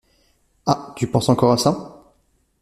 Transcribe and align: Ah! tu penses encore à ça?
Ah! 0.65 0.93
tu 0.95 1.05
penses 1.05 1.29
encore 1.29 1.51
à 1.51 1.59
ça? 1.59 2.01